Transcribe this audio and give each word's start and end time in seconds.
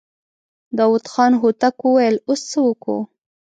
داوود 0.77 1.05
خان 1.13 1.31
هوتک 1.41 1.75
وويل: 1.83 2.15
اوس 2.27 2.41
څه 2.51 2.59
وکو؟ 2.67 2.97